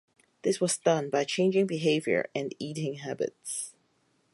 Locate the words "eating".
2.57-2.95